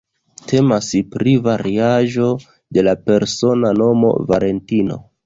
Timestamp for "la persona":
2.89-3.73